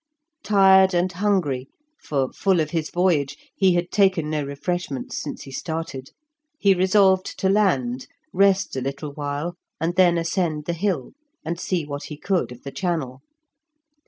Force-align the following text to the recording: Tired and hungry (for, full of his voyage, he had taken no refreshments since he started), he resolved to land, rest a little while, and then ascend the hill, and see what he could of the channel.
Tired 0.41 0.95
and 0.95 1.11
hungry 1.11 1.69
(for, 2.01 2.33
full 2.33 2.59
of 2.59 2.71
his 2.71 2.89
voyage, 2.89 3.37
he 3.55 3.75
had 3.75 3.91
taken 3.91 4.31
no 4.31 4.43
refreshments 4.43 5.21
since 5.21 5.43
he 5.43 5.51
started), 5.51 6.09
he 6.57 6.73
resolved 6.73 7.37
to 7.37 7.47
land, 7.47 8.07
rest 8.33 8.75
a 8.75 8.81
little 8.81 9.11
while, 9.13 9.53
and 9.79 9.95
then 9.97 10.17
ascend 10.17 10.65
the 10.65 10.73
hill, 10.73 11.11
and 11.45 11.59
see 11.59 11.85
what 11.85 12.05
he 12.05 12.17
could 12.17 12.51
of 12.51 12.63
the 12.63 12.71
channel. 12.71 13.21